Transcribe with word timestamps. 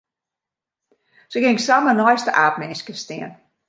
Se 1.31 1.39
gyng 1.45 1.61
samar 1.67 1.95
neist 2.01 2.27
de 2.27 2.33
aapminske 2.43 2.93
stean. 3.03 3.33